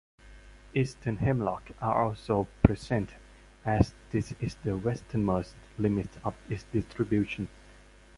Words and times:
Eastern 0.73 1.17
hemlock 1.17 1.73
are 1.79 2.05
also 2.05 2.47
present 2.63 3.11
as 3.63 3.93
this 4.09 4.31
is 4.39 4.55
the 4.63 4.75
westernmost 4.75 5.53
limit 5.77 6.09
of 6.25 6.33
its 6.49 6.63
distribution. 6.71 7.47